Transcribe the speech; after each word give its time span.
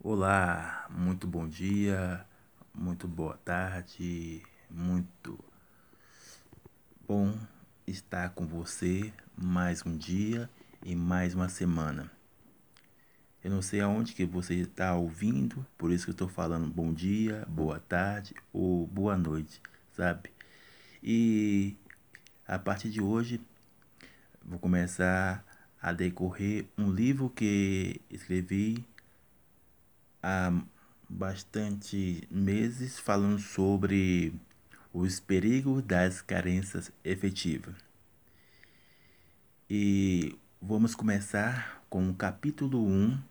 Olá, 0.00 0.86
muito 0.90 1.26
bom 1.26 1.48
dia, 1.48 2.24
muito 2.72 3.08
boa 3.08 3.36
tarde, 3.44 4.40
muito 4.70 5.36
bom 7.04 7.36
estar 7.84 8.30
com 8.30 8.46
você 8.46 9.12
mais 9.36 9.84
um 9.84 9.96
dia 9.96 10.48
e 10.84 10.94
mais 10.94 11.34
uma 11.34 11.48
semana. 11.48 12.08
Eu 13.42 13.50
não 13.50 13.60
sei 13.60 13.80
aonde 13.80 14.14
que 14.14 14.24
você 14.24 14.54
está 14.54 14.94
ouvindo, 14.94 15.66
por 15.76 15.90
isso 15.90 16.04
que 16.04 16.10
eu 16.10 16.12
estou 16.12 16.28
falando 16.28 16.72
bom 16.72 16.92
dia, 16.92 17.44
boa 17.48 17.80
tarde 17.80 18.36
ou 18.52 18.86
boa 18.86 19.16
noite, 19.16 19.60
sabe? 19.96 20.30
E 21.02 21.76
a 22.46 22.56
partir 22.56 22.88
de 22.88 23.02
hoje 23.02 23.40
vou 24.44 24.60
começar 24.60 25.44
a 25.82 25.92
decorrer 25.92 26.66
um 26.78 26.88
livro 26.88 27.28
que 27.28 28.00
escrevi 28.08 28.86
há 30.22 30.52
bastante 31.08 32.26
meses 32.30 32.98
falando 32.98 33.38
sobre 33.38 34.34
os 34.92 35.20
perigos 35.20 35.82
das 35.82 36.20
carências 36.20 36.92
efetivas. 37.04 37.74
E 39.70 40.36
vamos 40.60 40.94
começar 40.94 41.82
com 41.88 42.08
o 42.10 42.14
capítulo 42.14 42.86
1, 42.86 43.22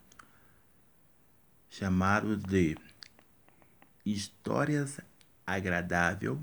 chamado 1.70 2.38
de 2.38 2.78
Histórias 4.06 5.00
agradável 5.46 6.42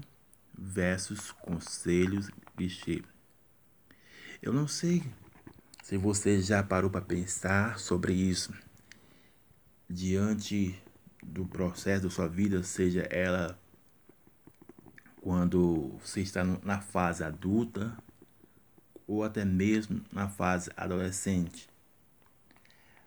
versus 0.56 1.32
conselhos 1.32 2.30
clichê. 2.56 3.02
Eu 4.42 4.52
não 4.52 4.68
sei 4.68 5.02
se 5.82 5.96
você 5.96 6.40
já 6.40 6.62
parou 6.62 6.90
para 6.90 7.00
pensar 7.00 7.78
sobre 7.78 8.12
isso 8.12 8.52
diante 9.88 10.80
do 11.22 11.46
processo 11.46 12.04
da 12.04 12.10
sua 12.10 12.28
vida, 12.28 12.62
seja 12.62 13.02
ela 13.10 13.58
quando 15.20 15.98
você 16.02 16.20
está 16.20 16.44
na 16.44 16.80
fase 16.80 17.24
adulta 17.24 17.96
ou 19.06 19.24
até 19.24 19.44
mesmo 19.44 20.04
na 20.12 20.28
fase 20.28 20.70
adolescente. 20.76 21.68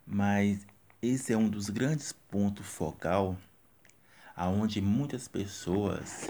Mas 0.05 0.65
esse 1.01 1.33
é 1.33 1.37
um 1.37 1.49
dos 1.49 1.69
grandes 1.69 2.11
pontos 2.11 2.65
focal 2.65 3.37
aonde 4.35 4.81
muitas 4.81 5.27
pessoas 5.27 6.27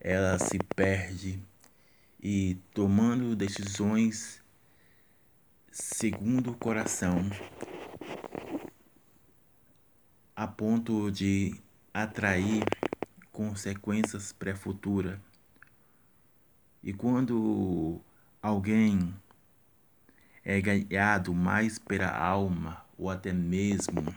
elas 0.00 0.42
se 0.42 0.58
perdem 0.74 1.42
e 2.22 2.56
tomando 2.74 3.34
decisões 3.34 4.42
segundo 5.70 6.50
o 6.52 6.56
coração 6.56 7.30
a 10.42 10.46
ponto 10.48 11.08
de 11.08 11.54
atrair 11.94 12.64
consequências 13.30 14.32
pré-futuras. 14.32 15.16
E 16.82 16.92
quando 16.92 18.00
alguém 18.42 19.14
é 20.44 20.60
ganhado 20.60 21.32
mais 21.32 21.78
pela 21.78 22.10
alma 22.10 22.84
ou 22.98 23.08
até 23.08 23.32
mesmo 23.32 24.12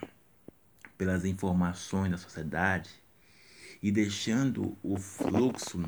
pelas 0.97 1.25
informações 1.25 2.09
da 2.09 2.17
sociedade 2.17 2.89
e 3.83 3.91
deixando 3.91 4.75
o 4.81 4.97
fluxo 4.97 5.83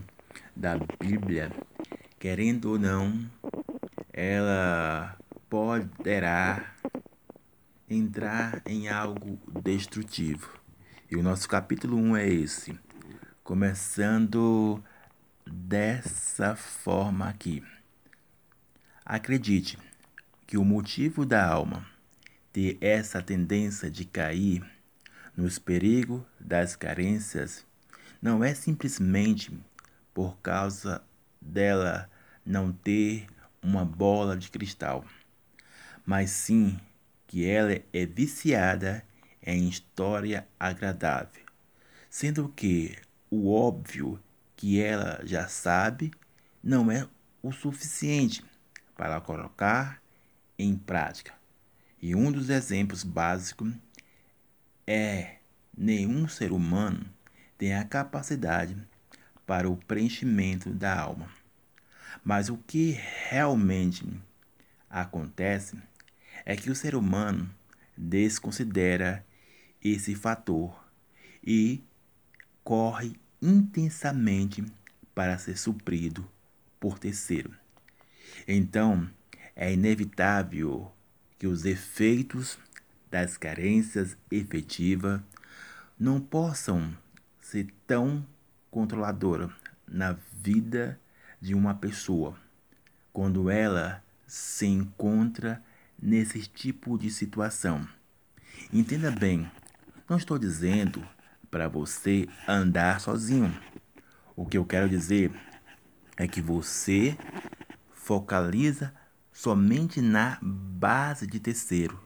da 0.56 0.78
Bíblia, 1.00 1.52
querendo 2.20 2.74
ou 2.74 2.78
não, 2.78 3.28
ela 4.14 5.18
poderá 5.50 6.77
entrar 7.90 8.62
em 8.66 8.90
algo 8.90 9.40
destrutivo. 9.62 10.60
E 11.10 11.16
o 11.16 11.24
nosso 11.24 11.48
capítulo 11.48 11.96
1 11.96 12.18
é 12.18 12.28
esse, 12.28 12.78
começando 13.44 14.84
dessa 15.46 16.56
forma 16.56 17.30
aqui. 17.30 17.64
Acredite 19.06 19.78
que 20.46 20.58
o 20.58 20.66
motivo 20.66 21.26
da 21.26 21.46
alma 21.48 21.86
ter 22.52 22.78
essa 22.82 23.22
tendência 23.22 23.90
de 23.90 24.04
cair 24.04 24.66
nos 25.36 25.58
perigos 25.58 26.24
das 26.40 26.76
carências 26.76 27.66
não 28.22 28.44
é 28.44 28.54
simplesmente 28.54 29.58
por 30.14 30.38
causa 30.40 31.02
dela 31.40 32.10
não 32.46 32.74
ter 32.74 33.28
uma 33.62 33.86
bola 33.86 34.36
de 34.36 34.50
cristal, 34.50 35.06
mas 36.06 36.32
sim 36.32 36.78
que 37.28 37.46
ela 37.46 37.80
é 37.94 38.06
viciada 38.06 39.04
em 39.44 39.68
história 39.68 40.48
agradável, 40.60 41.44
sendo 42.10 42.50
que 42.50 42.96
o 43.30 43.54
óbvio 43.54 44.20
que 44.56 44.82
ela 44.82 45.22
já 45.24 45.48
sabe 45.48 46.12
não 46.64 46.90
é 46.90 47.08
o 47.44 47.52
suficiente 47.52 48.44
para 48.96 49.22
colocar 49.22 50.02
em 50.58 50.76
prática. 50.76 51.34
E 52.02 52.16
um 52.16 52.32
dos 52.32 52.50
exemplos 52.50 53.04
básicos 53.04 53.72
é 54.86 55.36
nenhum 55.78 56.28
ser 56.28 56.52
humano 56.52 57.06
tem 57.58 57.74
a 57.74 57.84
capacidade 57.84 58.78
para 59.46 59.70
o 59.70 59.76
preenchimento 59.76 60.70
da 60.70 60.98
alma. 60.98 61.30
Mas 62.24 62.50
o 62.50 62.58
que 62.58 62.98
realmente 63.30 64.06
acontece 64.90 65.78
é 66.50 66.56
que 66.56 66.72
o 66.72 66.76
ser 66.76 66.96
humano 66.96 67.54
desconsidera 67.98 69.26
esse 69.84 70.16
fator 70.16 70.82
e 71.46 71.84
corre 72.64 73.20
intensamente 73.42 74.64
para 75.14 75.38
ser 75.38 75.58
suprido 75.58 76.26
por 76.80 76.98
terceiro. 76.98 77.54
Então, 78.48 79.10
é 79.58 79.74
inevitável 79.74 80.90
que 81.38 81.48
os 81.48 81.66
efeitos 81.66 82.58
das 83.12 83.36
carências 83.36 84.16
efetivas 84.32 85.20
não 86.00 86.18
possam 86.18 86.96
ser 87.42 87.68
tão 87.86 88.26
controladoras 88.72 89.52
na 89.86 90.14
vida 90.42 90.98
de 91.42 91.54
uma 91.54 91.74
pessoa 91.74 92.40
quando 93.12 93.50
ela 93.50 94.02
se 94.26 94.66
encontra 94.66 95.62
nesse 96.02 96.42
tipo 96.48 96.98
de 96.98 97.10
situação. 97.10 97.88
Entenda 98.72 99.12
bem, 99.12 99.50
não 100.10 100.18
estou 100.18 100.38
dizendo 100.38 101.06
para 101.50 101.68
você 101.68 102.28
andar 102.48 103.00
sozinho. 103.00 103.54
O 104.36 104.46
que 104.46 104.58
eu 104.58 104.66
quero 104.66 104.90
dizer 104.90 105.32
é 106.16 106.28
que 106.28 106.42
você 106.42 107.18
focaliza 107.94 108.94
somente 109.32 110.02
na 110.02 110.38
base 110.42 111.28
de 111.28 111.40
terceiro. 111.40 112.00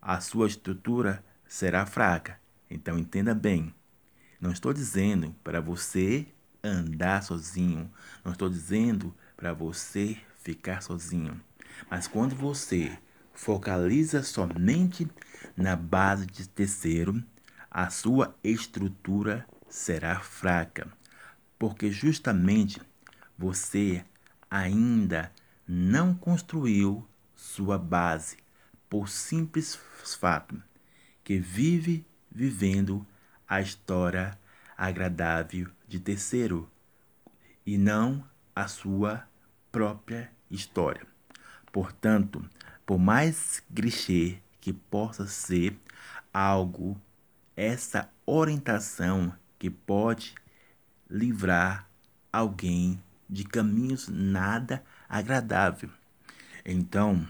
A 0.00 0.20
sua 0.20 0.46
estrutura 0.46 1.24
será 1.46 1.86
fraca. 1.86 2.40
Então 2.70 2.98
entenda 2.98 3.34
bem. 3.34 3.74
Não 4.40 4.50
estou 4.50 4.72
dizendo 4.72 5.34
para 5.44 5.60
você 5.60 6.26
andar 6.64 7.22
sozinho. 7.22 7.90
Não 8.24 8.32
estou 8.32 8.48
dizendo 8.48 9.14
para 9.36 9.52
você 9.52 10.16
ficar 10.42 10.82
sozinho. 10.82 11.40
Mas 11.90 12.06
quando 12.06 12.34
você 12.34 12.96
focaliza 13.32 14.22
somente 14.22 15.08
na 15.56 15.76
base 15.76 16.26
de 16.26 16.48
terceiro, 16.48 17.22
a 17.70 17.90
sua 17.90 18.34
estrutura 18.42 19.46
será 19.68 20.20
fraca, 20.20 20.86
porque 21.58 21.90
justamente 21.90 22.80
você 23.38 24.04
ainda 24.50 25.32
não 25.66 26.14
construiu 26.14 27.06
sua 27.34 27.78
base 27.78 28.36
por 28.88 29.08
simples 29.08 29.78
fato 30.20 30.62
que 31.24 31.38
vive 31.38 32.04
vivendo 32.30 33.06
a 33.48 33.60
história 33.60 34.38
agradável 34.76 35.68
de 35.88 35.98
terceiro 35.98 36.70
e 37.64 37.78
não 37.78 38.24
a 38.54 38.68
sua 38.68 39.26
própria 39.70 40.30
história. 40.50 41.11
Portanto, 41.72 42.44
por 42.84 42.98
mais 42.98 43.62
clichê 43.74 44.38
que 44.60 44.72
possa 44.72 45.26
ser 45.26 45.76
algo, 46.32 47.00
essa 47.56 48.10
orientação 48.26 49.34
que 49.58 49.70
pode 49.70 50.34
livrar 51.08 51.88
alguém 52.32 53.02
de 53.28 53.44
caminhos 53.44 54.08
nada 54.08 54.84
agradável. 55.08 55.90
Então, 56.64 57.26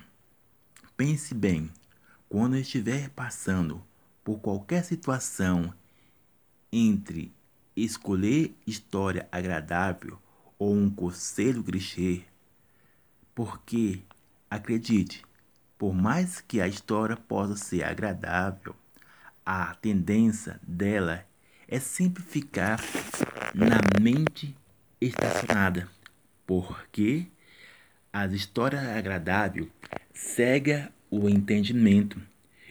pense 0.97 1.35
bem, 1.35 1.71
quando 2.29 2.57
estiver 2.57 3.09
passando 3.11 3.83
por 4.25 4.41
qualquer 4.41 4.85
situação 4.85 5.73
entre 6.73 7.33
escolher 7.77 8.55
história 8.67 9.29
agradável 9.31 10.19
ou 10.59 10.75
um 10.75 10.91
conselho 10.91 11.63
clichê, 11.63 12.25
porque 13.35 14.03
Acredite, 14.53 15.25
por 15.79 15.95
mais 15.95 16.43
que 16.43 16.61
a 16.61 16.69
história 16.69 17.17
possa 17.17 17.57
ser 17.57 17.85
agradável, 17.85 18.77
a 19.47 19.75
tendência 19.77 20.61
dela 20.63 21.25
é 21.67 21.81
sempre 21.81 22.23
ficar 22.23 22.79
na 23.55 23.81
mente 23.99 24.55
estacionada, 25.01 25.89
porque 26.47 27.29
as 28.13 28.35
histórias 28.35 28.87
agradáveis 28.89 29.69
cega 30.13 30.93
o 31.11 31.31
entendimento 31.31 32.21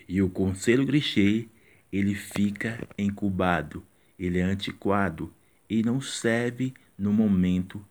e 0.07 0.21
o 0.21 0.29
conselho 0.29 0.85
clichê 0.85 1.47
ele 1.91 2.13
fica 2.13 2.87
incubado, 2.95 3.83
ele 4.19 4.37
é 4.37 4.43
antiquado 4.43 5.33
e 5.67 5.81
não 5.81 5.99
serve 5.99 6.75
no 6.95 7.11
momento, 7.11 7.83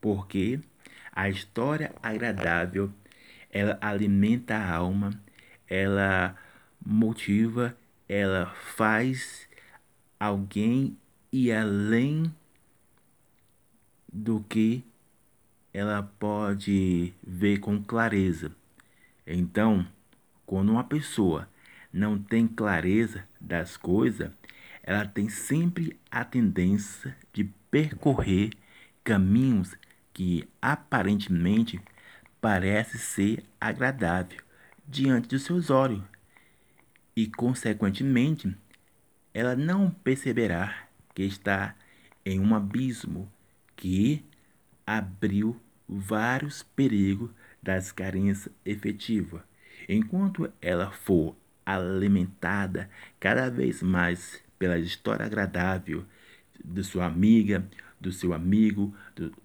porque 0.00 0.58
a 1.16 1.30
história 1.30 1.94
agradável 2.02 2.92
ela 3.50 3.78
alimenta 3.80 4.54
a 4.54 4.74
alma, 4.74 5.18
ela 5.66 6.36
motiva, 6.84 7.74
ela 8.06 8.46
faz 8.76 9.48
alguém 10.20 10.94
ir 11.32 11.52
além 11.52 12.30
do 14.12 14.44
que 14.46 14.84
ela 15.72 16.02
pode 16.02 17.14
ver 17.26 17.60
com 17.60 17.82
clareza. 17.82 18.54
Então, 19.26 19.86
quando 20.44 20.70
uma 20.70 20.84
pessoa 20.84 21.48
não 21.90 22.18
tem 22.18 22.46
clareza 22.46 23.26
das 23.40 23.78
coisas, 23.78 24.30
ela 24.82 25.06
tem 25.06 25.30
sempre 25.30 25.98
a 26.10 26.24
tendência 26.26 27.16
de 27.32 27.44
percorrer 27.70 28.50
caminhos 29.02 29.74
que 30.16 30.48
aparentemente 30.62 31.78
parece 32.40 32.96
ser 32.96 33.44
agradável 33.60 34.40
diante 34.88 35.28
dos 35.28 35.42
seus 35.42 35.68
olhos 35.68 36.02
e 37.14 37.26
consequentemente 37.26 38.56
ela 39.34 39.54
não 39.54 39.90
perceberá 39.90 40.88
que 41.14 41.22
está 41.22 41.76
em 42.24 42.40
um 42.40 42.54
abismo 42.54 43.30
que 43.76 44.24
abriu 44.86 45.60
vários 45.86 46.62
perigos 46.62 47.28
das 47.62 47.92
carências 47.92 48.48
efetivas. 48.64 49.42
Enquanto 49.86 50.50
ela 50.62 50.90
for 50.92 51.36
alimentada 51.66 52.88
cada 53.20 53.50
vez 53.50 53.82
mais 53.82 54.42
pela 54.58 54.78
história 54.78 55.26
agradável 55.26 56.06
de 56.64 56.82
sua 56.82 57.04
amiga, 57.04 57.68
do 58.00 58.10
seu 58.10 58.32
amigo, 58.32 58.96
do... 59.14 59.44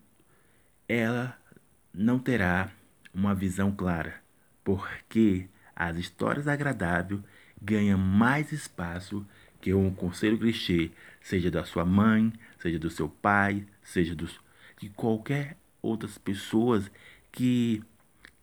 ela 0.92 1.38
não 1.94 2.20
terá 2.20 2.70
uma 3.14 3.34
visão 3.34 3.72
clara, 3.72 4.16
porque 4.62 5.48
as 5.74 5.96
histórias 5.96 6.48
agradáveis 6.50 7.22
ganham 7.62 7.98
mais 7.98 8.52
espaço 8.52 9.26
que 9.62 9.74
um 9.74 9.94
conselho 9.94 10.38
clichê, 10.38 10.92
seja 11.22 11.50
da 11.50 11.64
sua 11.64 11.86
mãe, 11.86 12.34
seja 12.60 12.78
do 12.78 12.90
seu 12.90 13.08
pai, 13.08 13.66
seja 13.82 14.14
dos, 14.14 14.40
de 14.80 14.90
qualquer 14.90 15.56
outras 15.82 16.18
pessoas 16.18 16.92
que 17.32 17.82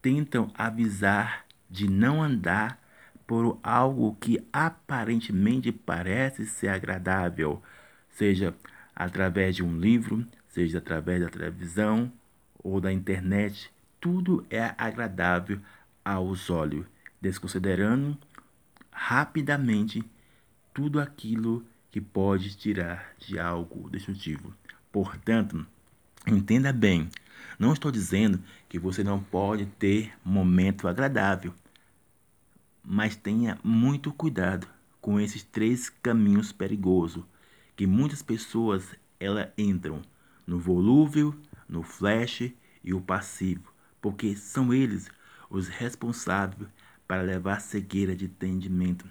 tentam 0.00 0.50
avisar 0.54 1.44
de 1.68 1.90
não 1.90 2.22
andar 2.22 2.80
por 3.26 3.58
algo 3.62 4.16
que 4.18 4.42
aparentemente 4.50 5.70
parece 5.70 6.46
ser 6.46 6.68
agradável, 6.68 7.62
seja 8.08 8.54
através 8.96 9.56
de 9.56 9.62
um 9.62 9.78
livro, 9.78 10.26
seja 10.48 10.78
através 10.78 11.20
da 11.20 11.28
televisão 11.28 12.10
ou 12.62 12.80
da 12.80 12.92
internet, 12.92 13.70
tudo 14.00 14.46
é 14.50 14.74
agradável 14.78 15.60
aos 16.04 16.50
olhos, 16.50 16.86
desconsiderando 17.20 18.16
rapidamente 18.90 20.04
tudo 20.72 21.00
aquilo 21.00 21.64
que 21.90 22.00
pode 22.00 22.56
tirar 22.56 23.14
de 23.18 23.38
algo 23.38 23.88
destrutivo. 23.90 24.54
Portanto, 24.92 25.66
entenda 26.26 26.72
bem, 26.72 27.08
não 27.58 27.72
estou 27.72 27.90
dizendo 27.90 28.40
que 28.68 28.78
você 28.78 29.02
não 29.02 29.22
pode 29.22 29.66
ter 29.66 30.12
momento 30.24 30.88
agradável, 30.88 31.52
mas 32.84 33.16
tenha 33.16 33.58
muito 33.62 34.12
cuidado 34.12 34.66
com 35.00 35.20
esses 35.20 35.42
três 35.42 35.88
caminhos 35.88 36.52
perigosos 36.52 37.24
que 37.76 37.86
muitas 37.86 38.22
pessoas 38.22 38.94
ela 39.20 39.52
entram 39.56 40.02
no 40.46 40.58
volúvel, 40.58 41.34
no 41.68 41.82
flash 41.82 42.52
e 42.82 42.94
o 42.94 43.00
passivo, 43.00 43.72
porque 44.00 44.34
são 44.36 44.72
eles 44.72 45.10
os 45.50 45.68
responsáveis 45.68 46.68
para 47.06 47.22
levar 47.22 47.60
cegueira 47.60 48.14
de 48.14 48.26
entendimento 48.26 49.06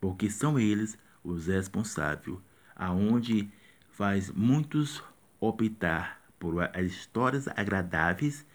porque 0.00 0.30
são 0.30 0.58
eles 0.58 0.98
os 1.24 1.46
responsáveis, 1.46 2.38
aonde 2.74 3.50
faz 3.90 4.30
muitos 4.30 5.02
optar 5.40 6.22
por 6.38 6.62
as 6.62 6.86
histórias 6.86 7.48
agradáveis 7.48 8.46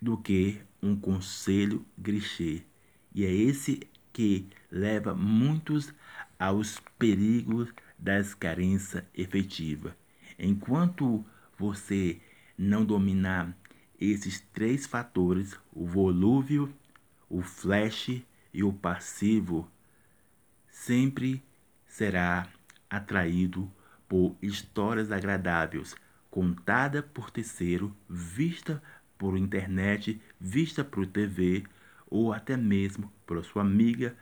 do 0.00 0.18
que 0.18 0.60
um 0.82 0.94
conselho 0.94 1.84
clichê. 2.02 2.62
E 3.14 3.24
é 3.24 3.32
esse 3.32 3.80
que 4.12 4.46
leva 4.70 5.14
muitos 5.14 5.94
aos 6.38 6.80
perigos 6.98 7.72
das 7.98 8.34
carências 8.34 9.04
efetivas. 9.14 9.94
Enquanto 10.38 11.24
você 11.56 12.20
não 12.56 12.84
dominar 12.84 13.56
esses 13.98 14.40
três 14.52 14.86
fatores, 14.86 15.58
o 15.72 15.86
volúvel, 15.86 16.68
o 17.28 17.42
flash 17.42 18.22
e 18.52 18.62
o 18.62 18.72
passivo, 18.72 19.70
sempre 20.70 21.42
será 21.86 22.48
atraído 22.88 23.70
por 24.08 24.36
histórias 24.40 25.10
agradáveis, 25.10 25.94
contada 26.30 27.02
por 27.02 27.30
terceiro, 27.30 27.96
vista 28.08 28.82
por 29.18 29.36
internet, 29.36 30.20
vista 30.38 30.84
por 30.84 31.06
TV 31.06 31.64
ou 32.08 32.32
até 32.32 32.56
mesmo 32.56 33.12
por 33.26 33.42
sua 33.44 33.62
amiga, 33.62 34.16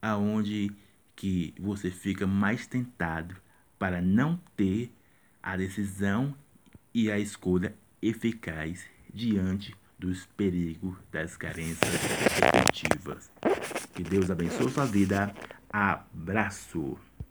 aonde 0.00 0.70
que 1.16 1.54
você 1.58 1.90
fica 1.90 2.26
mais 2.26 2.66
tentado 2.66 3.36
para 3.78 4.00
não 4.00 4.38
ter 4.56 4.92
a 5.42 5.56
decisão 5.56 6.34
e 6.94 7.10
a 7.10 7.18
escolha 7.18 7.74
eficaz 8.00 8.84
diante 9.12 9.74
dos 9.98 10.26
perigos 10.36 10.96
das 11.10 11.36
carências 11.36 11.94
efetivas. 11.94 13.30
Que 13.94 14.02
Deus 14.02 14.30
abençoe 14.30 14.70
sua 14.70 14.86
vida. 14.86 15.34
Abraço! 15.70 16.98